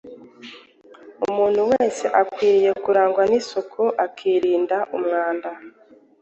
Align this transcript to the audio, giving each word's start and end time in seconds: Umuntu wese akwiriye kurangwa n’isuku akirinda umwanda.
Umuntu 1.25 1.61
wese 1.71 2.05
akwiriye 2.21 2.71
kurangwa 2.83 3.21
n’isuku 3.29 3.83
akirinda 4.05 4.77
umwanda. 4.97 5.49